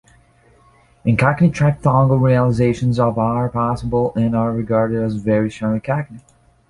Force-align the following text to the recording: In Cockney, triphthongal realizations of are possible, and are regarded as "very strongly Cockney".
In 1.05 1.15
Cockney, 1.15 1.51
triphthongal 1.51 2.19
realizations 2.19 2.97
of 2.99 3.19
are 3.19 3.49
possible, 3.49 4.13
and 4.15 4.35
are 4.35 4.51
regarded 4.51 4.99
as 4.99 5.13
"very 5.17 5.51
strongly 5.51 5.79
Cockney". 5.79 6.21